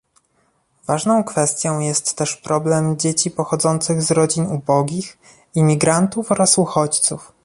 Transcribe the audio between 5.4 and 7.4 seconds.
imigrantów oraz uchodźców